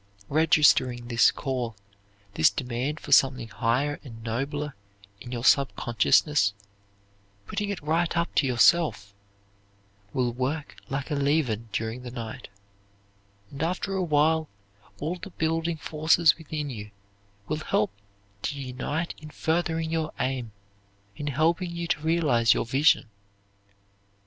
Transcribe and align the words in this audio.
Registering 0.29 1.09
this 1.09 1.29
call, 1.29 1.75
this 2.33 2.49
demand 2.49 2.99
for 2.99 3.11
something 3.11 3.49
higher 3.49 3.99
and 4.03 4.23
nobler, 4.23 4.73
in 5.19 5.31
your 5.31 5.43
subconsciousness, 5.43 6.55
putting 7.45 7.69
it 7.69 7.79
right 7.83 8.17
up 8.17 8.33
to 8.33 8.47
yourself, 8.47 9.13
will 10.11 10.33
work 10.33 10.75
like 10.89 11.11
a 11.11 11.13
leaven 11.13 11.69
during 11.71 12.01
the 12.01 12.09
night; 12.09 12.47
and 13.51 13.61
after 13.61 13.93
a 13.93 14.01
while 14.01 14.49
all 14.99 15.17
the 15.21 15.29
building 15.29 15.77
forces 15.77 16.35
within 16.35 16.71
you 16.71 16.89
will 17.47 17.57
help 17.59 17.91
to 18.41 18.59
unite 18.59 19.13
in 19.19 19.29
furthering 19.29 19.91
your 19.91 20.13
aim; 20.19 20.51
in 21.15 21.27
helping 21.27 21.69
you 21.69 21.85
to 21.85 21.99
realize 21.99 22.55
your 22.55 22.65
vision. 22.65 23.07